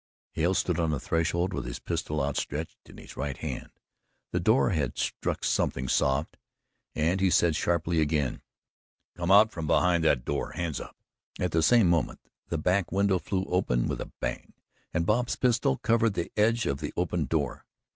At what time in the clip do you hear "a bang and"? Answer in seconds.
14.01-15.05